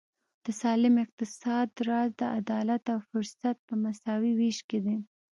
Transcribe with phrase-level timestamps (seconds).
[0.45, 4.97] د سالم اقتصاد راز د عدالت او فرصت په مساوي وېش کې دی.